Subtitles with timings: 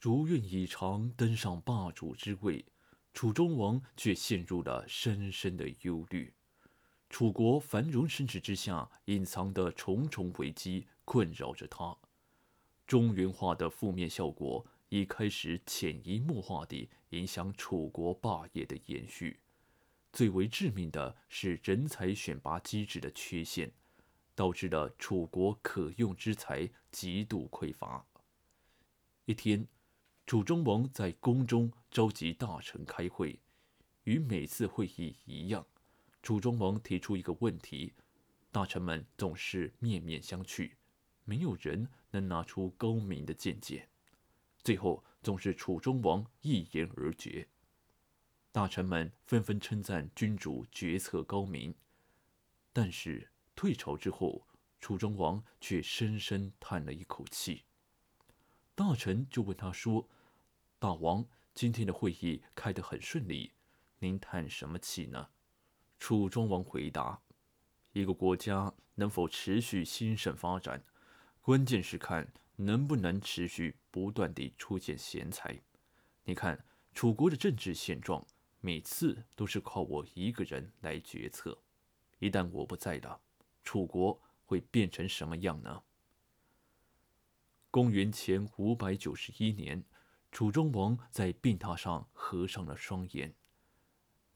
[0.00, 2.64] 如愿以偿登上霸主之位，
[3.12, 6.32] 楚庄王却陷入了深深的忧虑。
[7.10, 11.96] 楚国繁荣盛世之下，隐藏的重重危机困扰着他。
[12.86, 19.40] 中原化的负面效果已开始潜移默化地影响楚国霸业的延续。
[20.12, 23.72] 最为致命的是人才选拔机制的缺陷，
[24.34, 28.06] 导致了楚国可用之才极度匮乏。
[29.24, 29.66] 一天，
[30.28, 33.40] 楚庄王在宫中召集大臣开会，
[34.04, 35.64] 与每次会议一样。
[36.22, 37.94] 楚庄王提出一个问题，
[38.52, 40.72] 大臣们总是面面相觑，
[41.24, 43.88] 没有人能拿出高明的见解。
[44.62, 47.48] 最后，总是楚庄王一言而决。
[48.52, 51.74] 大臣们纷纷称赞君主决策高明，
[52.74, 54.46] 但是退朝之后，
[54.78, 57.62] 楚庄王却深深叹了一口气。
[58.74, 60.06] 大臣就问他说
[60.80, 63.52] ：“大王，今天的会议开得很顺利，
[63.98, 65.30] 您叹什么气呢？”
[65.98, 67.20] 楚庄王回答
[67.92, 70.84] ：“一个国家能否持续兴盛发展，
[71.40, 75.60] 关键是看能不能持续不断地出现贤才。
[76.22, 78.24] 你看楚国的政治现状，
[78.60, 81.58] 每次都是靠我一个人来决策。
[82.20, 83.20] 一旦我不在了，
[83.64, 85.82] 楚国会变成什么样呢？”
[87.72, 89.84] 公元前五百九十一年，
[90.30, 93.34] 楚庄王在病榻上合上了双眼。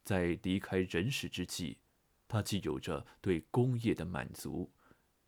[0.02, 1.78] 在离开人世之际，
[2.26, 4.72] 他既有着对功业的满足，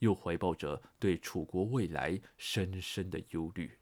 [0.01, 3.79] 又怀抱着对楚国未来深深的忧虑。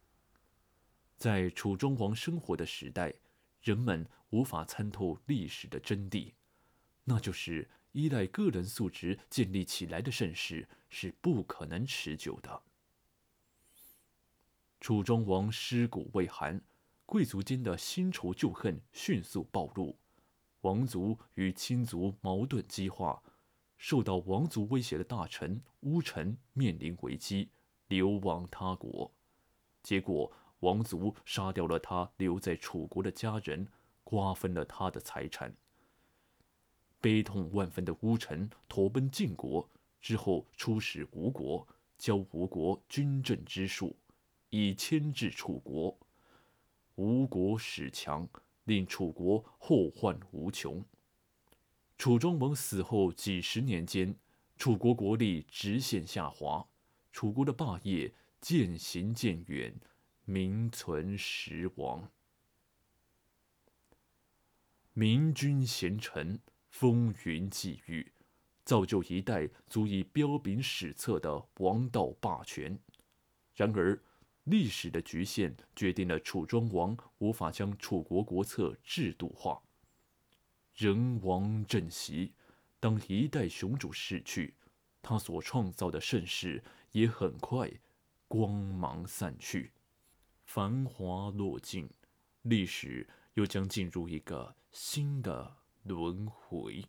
[1.17, 3.15] 在楚庄王生活的时代，
[3.63, 6.35] 人们无法参透历史的真谛，
[7.05, 12.63] 那就是依赖个人素质建立起来的盛世是不可能持久的。
[14.81, 16.61] 楚庄王尸骨未寒，
[17.13, 19.99] 贵族间的新仇旧恨迅速暴露。
[20.63, 23.23] 王族与亲族矛盾激化，
[23.77, 27.51] 受到王族威胁的大臣乌臣面临危机，
[27.89, 29.13] 流亡他国。
[29.83, 33.69] 结果，王族杀掉了他留在楚国的家人，
[34.05, 35.55] 瓜分了他的财产。
[36.99, 39.69] 悲痛万分的乌臣投奔晋国
[40.01, 43.95] 之后，出使吴国，教吴国军政之术，
[44.49, 45.95] 以牵制楚国。
[46.97, 48.29] 吴国始强。
[48.65, 50.85] 令楚国后患无穷。
[51.99, 54.15] 楚庄王死后几十年间，
[54.57, 56.65] 楚国国力直线下滑，
[57.11, 59.75] 楚国的霸业渐行渐远，
[60.25, 62.09] 名存实亡。
[64.93, 66.39] 明君贤臣，
[66.69, 68.13] 风云际遇，
[68.65, 72.79] 造就一代足以彪炳史册的王道霸权。
[73.57, 74.01] 然而，
[74.45, 79.63] 历史的局限决定了楚庄王无法将楚国国策制度化。
[80.75, 82.33] 人亡政息，
[82.81, 84.55] 当一代雄主逝去，
[85.01, 87.71] 他所创造的盛世也很快
[88.27, 89.73] 光芒散去，
[90.45, 91.89] 繁华落尽，
[92.43, 96.85] 历史又将进入一个新的轮回。